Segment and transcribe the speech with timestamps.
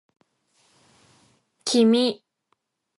[1.67, 1.93] 君